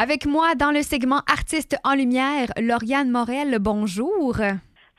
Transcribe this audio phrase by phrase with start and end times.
[0.00, 4.36] Avec moi dans le segment Artistes en lumière, Lauriane Morel, bonjour.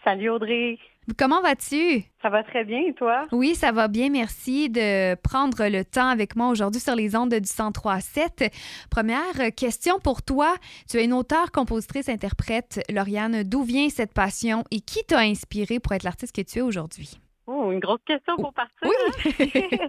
[0.03, 0.77] Salut Audrey.
[1.17, 2.03] Comment vas-tu?
[2.21, 3.25] Ça va très bien et toi?
[3.31, 4.09] Oui, ça va bien.
[4.09, 8.53] Merci de prendre le temps avec moi aujourd'hui sur les ondes du 1037.
[8.91, 10.53] Première question pour toi.
[10.89, 12.81] Tu es une auteure, compositrice, interprète.
[12.93, 16.61] Lauriane, d'où vient cette passion et qui t'a inspiré pour être l'artiste que tu es
[16.61, 17.21] aujourd'hui?
[17.47, 18.83] Oh, une grosse question pour partir.
[18.83, 19.61] Oui.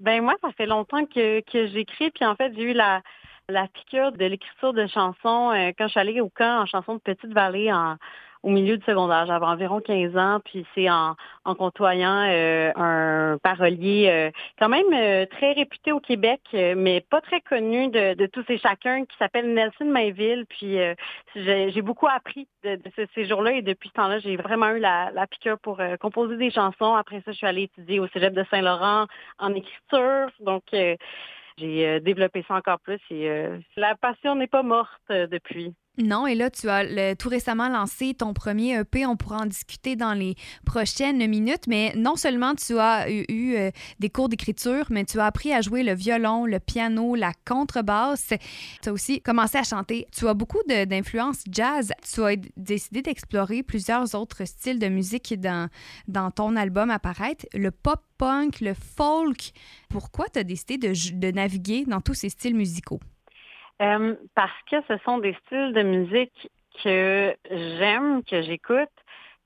[0.00, 3.02] ben moi, ça fait longtemps que, que j'écris, puis en fait, j'ai eu la,
[3.48, 6.94] la piqûre de l'écriture de chansons euh, quand je suis allée au camp en chanson
[6.94, 7.96] de Petite Vallée en
[8.42, 9.26] au milieu du secondaire.
[9.26, 14.86] J'avais environ 15 ans, puis c'est en, en côtoyant euh, un parolier euh, quand même
[14.92, 19.16] euh, très réputé au Québec, mais pas très connu de, de tous et chacun, qui
[19.18, 20.46] s'appelle Nelson Mainville.
[20.48, 20.78] Puis
[21.34, 25.10] j'ai beaucoup appris de, de ce séjour-là et depuis ce temps-là, j'ai vraiment eu la,
[25.12, 26.94] la piqûre pour composer des chansons.
[26.94, 29.06] Après ça, je suis allée étudier au Cégep de Saint-Laurent
[29.38, 30.30] en écriture.
[30.40, 30.64] Donc,
[31.58, 35.74] j'ai développé ça encore plus et la passion n'est pas morte depuis.
[35.98, 39.04] Non, et là, tu as tout récemment lancé ton premier EP.
[39.04, 41.66] On pourra en discuter dans les prochaines minutes.
[41.66, 45.60] Mais non seulement tu as eu, euh, des cours d'écriture, mais tu as appris à
[45.60, 48.32] jouer le violon, le piano, la contrebasse.
[48.80, 50.06] Tu as aussi commencé à chanter.
[50.16, 51.92] Tu as beaucoup d'influence jazz.
[52.12, 55.68] Tu as décidé d'explorer plusieurs autres styles de musique dans,
[56.06, 57.44] dans ton album apparaître.
[57.54, 59.50] Le pop punk, le folk.
[59.88, 63.00] Pourquoi tu as décidé de, de naviguer dans tous ces styles musicaux?
[63.80, 66.50] Euh, parce que ce sont des styles de musique
[66.82, 68.88] que j'aime, que j'écoute.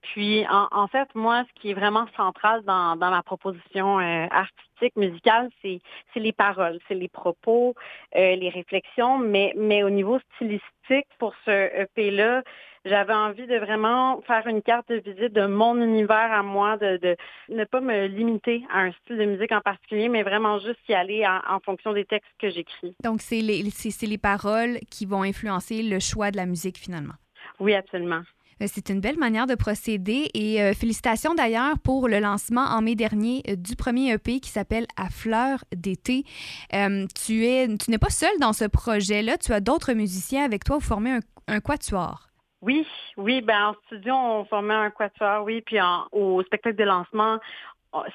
[0.03, 4.97] Puis, en, fait, moi, ce qui est vraiment central dans, dans ma proposition euh, artistique,
[4.97, 5.81] musicale, c'est
[6.17, 7.75] les paroles, c'est les propos,
[8.17, 12.42] euh, les réflexions, mais, mais au niveau stylistique, pour ce EP-là,
[12.85, 16.98] j'avais envie de vraiment faire une carte de visite de mon univers à moi, de,
[16.98, 17.17] de
[17.48, 20.95] ne pas me limiter à un style de musique en particulier, mais vraiment juste y
[20.95, 22.95] aller en, fonction des textes que j'écris.
[23.03, 27.15] Donc, c'est les, les paroles qui vont influencer le choix de la musique finalement.
[27.61, 28.23] Oui, absolument.
[28.61, 32.83] Euh, c'est une belle manière de procéder et euh, félicitations d'ailleurs pour le lancement en
[32.83, 36.25] mai dernier euh, du premier EP qui s'appelle À fleur d'été.
[36.71, 40.77] tu es, tu n'es pas seul dans ce projet-là, tu as d'autres musiciens avec toi,
[40.77, 42.32] vous formez un, un quatuor?
[42.62, 42.86] Oui,
[43.17, 45.78] oui, ben en studio, on formait un quatuor, oui, puis
[46.12, 47.39] au spectacle de lancement,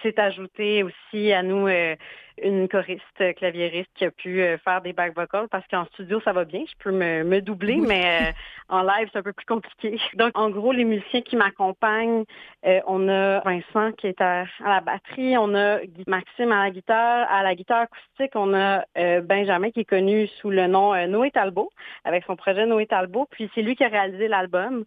[0.02, 1.96] s'est ajouté aussi à nous euh,
[2.42, 6.34] une choriste claviériste qui a pu euh, faire des back vocals parce qu'en studio ça
[6.34, 8.32] va bien, je peux me, doubler, mais euh,
[8.70, 9.98] en live c'est un peu plus compliqué.
[10.16, 12.26] Donc en gros les musiciens qui m'accompagnent,
[12.64, 17.44] on a Vincent qui est à, la batterie, on a Maxime à la guitare, à
[17.44, 18.84] la guitare acoustique on a
[19.22, 21.70] Benjamin qui est connu sous le nom Noé Talbot
[22.04, 24.84] avec son projet Noé Talbot, puis c'est lui qui a réalisé l'album.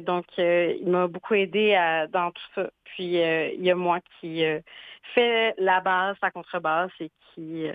[0.00, 1.74] Donc, il m'a beaucoup aidé
[2.12, 2.70] dans tout ça.
[2.98, 4.60] Puis euh, il y a moi qui euh,
[5.14, 7.72] fait la basse, la contrebasse et qui euh,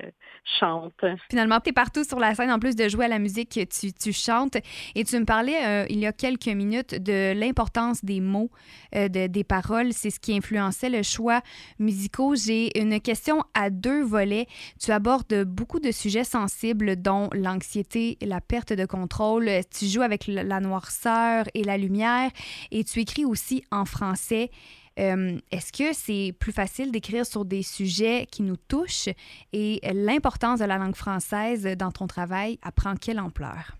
[0.59, 1.05] chante.
[1.29, 2.51] Finalement, tu es partout sur la scène.
[2.51, 4.57] En plus de jouer à la musique, tu, tu chantes.
[4.95, 8.49] Et tu me parlais il y a quelques minutes de l'importance des mots,
[8.93, 9.93] de, des paroles.
[9.93, 11.41] C'est ce qui influençait le choix
[11.79, 12.35] musicaux.
[12.35, 14.47] J'ai une question à deux volets.
[14.79, 19.49] Tu abordes beaucoup de sujets sensibles, dont l'anxiété, la perte de contrôle.
[19.71, 22.29] Tu joues avec la noirceur et la lumière.
[22.71, 24.49] Et tu écris aussi en français.
[24.99, 29.09] Euh, est-ce que c'est plus facile d'écrire sur des sujets qui nous touchent
[29.51, 33.71] et l'importance de la langue française dans ton travail apprend quelle ampleur?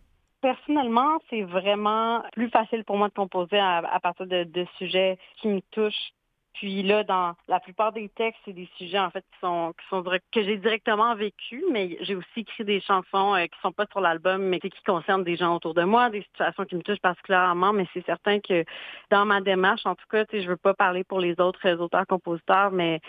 [0.42, 5.48] Personnellement, c'est vraiment plus facile pour moi de composer à, partir de, de, sujets qui
[5.48, 6.12] me touchent
[6.54, 9.88] puis là, dans la plupart des textes, c'est des sujets en fait qui sont qui
[9.90, 13.86] sont que j'ai directement vécu, mais j'ai aussi écrit des chansons euh, qui sont pas
[13.92, 17.02] sur l'album, mais qui concernent des gens autour de moi, des situations qui me touchent
[17.02, 17.74] particulièrement.
[17.74, 18.64] Mais c'est certain que
[19.10, 23.02] dans ma démarche, en tout cas, je veux pas parler pour les autres auteurs-compositeurs, mais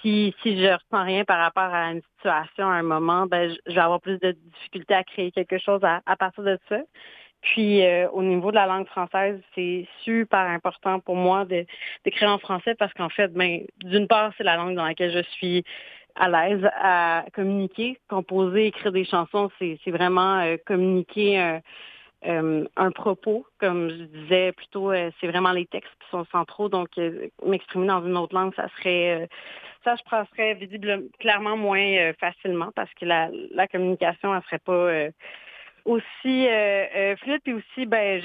[0.00, 3.72] si si je ressens rien par rapport à une situation à un moment, ben je
[3.72, 6.78] vais avoir plus de difficultés à créer quelque chose à, à partir de ça.
[7.46, 11.44] Puis euh, au niveau de la langue française, c'est super important pour moi
[12.04, 15.22] d'écrire en français parce qu'en fait, ben, d'une part, c'est la langue dans laquelle je
[15.30, 15.64] suis
[16.16, 21.60] à l'aise à communiquer, composer, écrire des chansons, c'est vraiment euh, communiquer un,
[22.26, 26.88] euh, un, propos, comme je disais plutôt, c'est vraiment les textes qui sont centraux, donc
[27.44, 29.28] m'exprimer dans une autre langue, ça serait
[29.84, 35.10] ça je penserais visible clairement moins facilement parce que la, la communication, elle serait pas
[35.86, 38.20] aussi euh, euh, fluide, puis aussi, ben,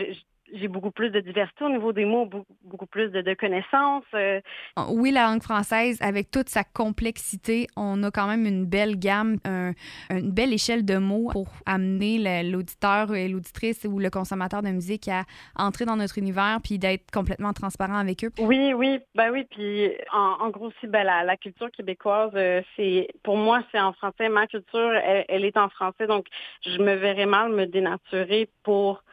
[0.53, 4.03] j'ai beaucoup plus de diversité au niveau des mots, beaucoup, plus de, connaissances.
[4.13, 4.41] Euh.
[4.89, 9.37] Oui, la langue française, avec toute sa complexité, on a quand même une belle gamme,
[9.45, 15.07] une belle échelle de mots pour amener l'auditeur et l'auditrice ou le consommateur de musique
[15.07, 15.23] à
[15.55, 18.31] entrer dans notre univers puis d'être complètement transparent avec eux.
[18.39, 19.45] Oui, oui, ben oui.
[19.49, 24.29] Puis en, gros aussi, ben, la, culture québécoise, euh, c'est pour moi, c'est en français.
[24.29, 24.91] Ma culture,
[25.27, 26.27] elle, est en français, donc
[26.65, 29.03] je me verrais mal me dénaturer pour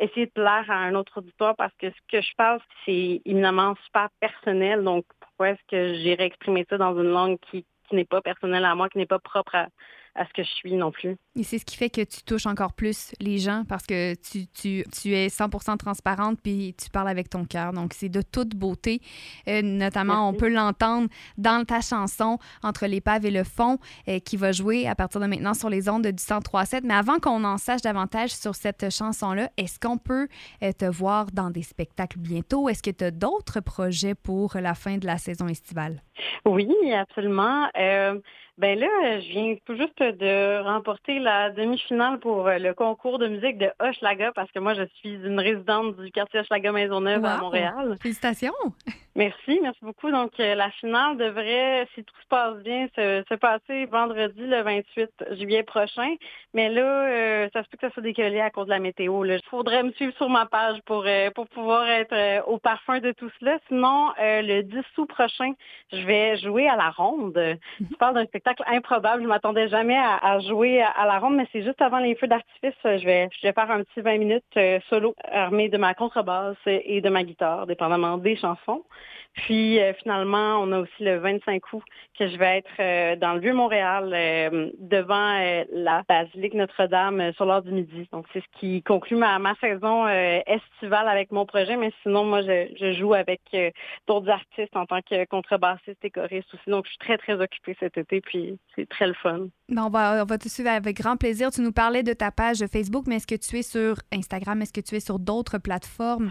[0.00, 3.74] essayer de plaire à un autre auditoire parce que ce que je parle, c'est éminemment
[3.84, 4.82] super personnel.
[4.82, 8.64] Donc, pourquoi est-ce que j'irais exprimer ça dans une langue qui, qui n'est pas personnelle
[8.64, 9.68] à moi, qui n'est pas propre à,
[10.14, 11.16] à ce que je suis non plus.
[11.36, 14.46] Et c'est ce qui fait que tu touches encore plus les gens parce que tu,
[14.46, 17.72] tu, tu es 100% transparente puis tu parles avec ton cœur.
[17.72, 19.00] Donc, c'est de toute beauté.
[19.48, 23.78] Euh, notamment, on peut l'entendre dans ta chanson Entre l'épave et le fond
[24.08, 26.82] euh, qui va jouer à partir de maintenant sur les ondes du 103.7.
[26.84, 30.28] Mais avant qu'on en sache davantage sur cette chanson-là, est-ce qu'on peut
[30.62, 32.68] euh, te voir dans des spectacles bientôt?
[32.68, 36.02] Est-ce que tu as d'autres projets pour la fin de la saison estivale?
[36.44, 37.68] Oui, absolument.
[38.56, 43.26] Ben là, je viens tout juste de remporter la demi-finale pour euh, le concours de
[43.26, 47.38] musique de Hochelaga parce que moi, je suis une résidente du quartier Hochelaga Maisonneuve à
[47.38, 47.96] Montréal.
[48.00, 48.54] Félicitations!
[49.16, 50.10] Merci, merci beaucoup.
[50.10, 55.10] Donc, euh, la finale devrait, si tout se passe bien, se, passer vendredi le 28
[55.38, 56.16] juillet prochain.
[56.52, 59.24] Mais là, euh, ça se peut que ça soit décollé à cause de la météo.
[59.24, 63.30] Il faudrait me suivre sur ma page pour, pour pouvoir être au parfum de tout
[63.38, 63.58] cela.
[63.68, 65.52] Sinon, le 10 août prochain,
[65.92, 67.38] je vais jouer à la ronde.
[67.80, 69.22] Je parle d'un spectacle improbable.
[69.22, 72.74] Je m'attendais jamais à, jouer à, la ronde, mais c'est juste avant les feux d'artifice.
[72.84, 76.56] Je vais, je vais faire un petit 20 minutes euh, solo armé de ma contrebasse
[76.66, 78.82] et de ma guitare, dépendamment des chansons.
[79.34, 81.82] Puis euh, finalement, on a aussi le 25 août
[82.18, 87.62] que je vais être euh, dans le Vieux-Montréal euh, devant la basilique Notre-Dame sur l'heure
[87.62, 88.08] du midi.
[88.12, 91.76] Donc c'est ce qui conclut ma, saison estivale avec mon projet.
[91.76, 93.40] Mais sinon, moi, je, joue avec
[94.06, 96.70] d'autres artistes en tant que contrebassiste et choriste aussi.
[96.70, 98.20] Donc je suis très, très occupée cet été.
[98.20, 99.48] Puis c'est très le fun.
[99.70, 101.50] on, on va te suivre avec grand plaisir.
[101.50, 104.62] Tu nous parlais de ta page Facebook, mais est-ce que tu es sur Instagram?
[104.62, 106.30] Est-ce que tu es sur d'autres plateformes?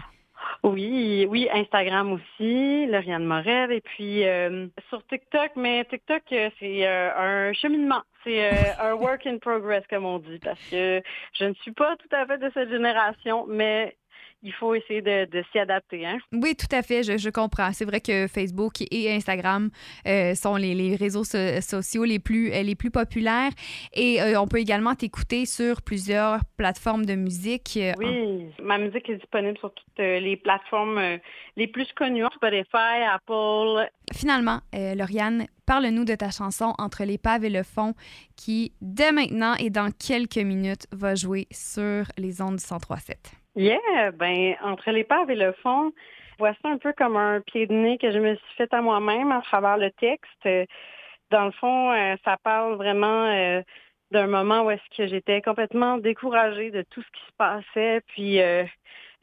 [0.62, 6.86] Oui, oui, Instagram aussi, Lauriane Morel, et puis euh, sur TikTok, mais TikTok, euh, c'est
[6.86, 8.02] euh, un cheminement.
[8.24, 8.50] C'est
[8.80, 11.02] un work in progress, comme on dit, parce que
[11.34, 13.98] je ne suis pas tout à fait de cette génération, mais
[14.44, 16.06] il faut essayer de, s'y adapter.
[16.06, 16.18] Hein?
[16.32, 17.72] Oui, tout à fait, je, comprends.
[17.72, 19.70] C'est vrai que Facebook et Instagram
[20.06, 23.50] euh, sont les, réseaux sociaux les plus, euh, les plus populaires
[23.94, 27.78] et euh, on peut également t'écouter sur plusieurs plateformes de musique.
[27.98, 31.00] Oui, ma musique est disponible sur toutes les plateformes
[31.56, 33.88] les plus connues, Spotify, Apple.
[34.12, 37.94] Finalement, Lauriane, parle-nous de ta chanson Entre l'épave et le fond
[38.36, 43.43] qui, dès maintenant et dans quelques minutes, va jouer sur les ondes du 103.7.
[43.56, 45.92] Yeah, ben entre l'épave et le fond,
[46.38, 49.30] voici un peu comme un pied de nez que je me suis fait à moi-même
[49.30, 50.48] à travers le texte.
[51.30, 53.62] Dans le fond, euh, ça parle vraiment euh,
[54.10, 58.40] d'un moment où est-ce que j'étais complètement découragée de tout ce qui se passait, puis
[58.40, 58.64] euh,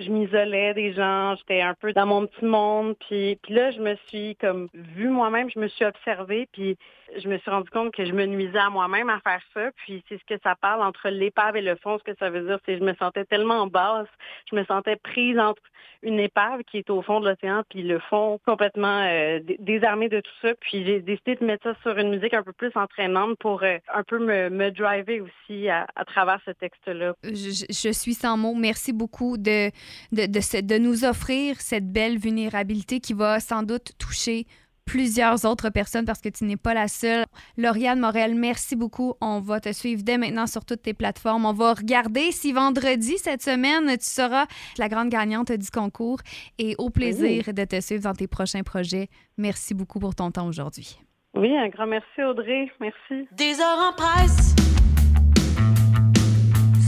[0.01, 3.79] je m'isolais des gens, j'étais un peu dans mon petit monde, puis, puis là, je
[3.79, 6.77] me suis comme vue moi-même, je me suis observée, puis
[7.17, 10.03] je me suis rendu compte que je me nuisais à moi-même à faire ça, puis
[10.07, 12.59] c'est ce que ça parle entre l'épave et le fond, ce que ça veut dire,
[12.65, 14.07] c'est que je me sentais tellement basse,
[14.49, 15.61] je me sentais prise entre
[16.03, 20.19] une épave qui est au fond de l'océan, puis le fond complètement euh, désarmé de
[20.19, 23.37] tout ça, puis j'ai décidé de mettre ça sur une musique un peu plus entraînante
[23.37, 27.13] pour euh, un peu me, me driver aussi à, travers ce texte-là.
[27.23, 28.55] Je, suis sans mots.
[28.55, 29.69] Merci beaucoup de,
[30.11, 34.47] de, de, de nous offrir cette belle vulnérabilité qui va sans doute toucher
[34.85, 37.25] plusieurs autres personnes parce que tu n'es pas la seule.
[37.57, 39.13] Lauriane Morel, merci beaucoup.
[39.21, 41.45] On va te suivre dès maintenant sur toutes tes plateformes.
[41.45, 44.45] On va regarder si vendredi, cette semaine, tu seras
[44.77, 46.19] la grande gagnante du concours
[46.57, 49.07] et au plaisir de te suivre dans tes prochains projets.
[49.37, 50.99] Merci beaucoup pour ton temps aujourd'hui.
[51.33, 52.69] Oui, un grand merci Audrey.
[52.81, 53.27] Merci.
[53.31, 54.55] Des heures en presse,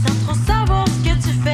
[0.04, 1.53] sans trop savoir ce que tu fais.